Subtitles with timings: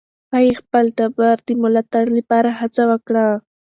[0.33, 3.27] هغه د خپل ټبر د ملاتړ لپاره هڅه وکړه.